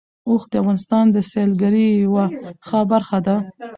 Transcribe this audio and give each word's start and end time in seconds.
اوښ 0.27 0.43
د 0.51 0.53
افغانستان 0.61 1.05
د 1.11 1.17
سیلګرۍ 1.31 1.87
یوه 2.05 2.25
ښه 2.67 2.79
برخه 2.91 3.17
ده. 3.25 3.35